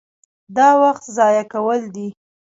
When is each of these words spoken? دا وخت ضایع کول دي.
دا 0.55 0.69
وخت 0.83 1.03
ضایع 1.17 1.43
کول 1.53 1.81
دي. 1.95 2.07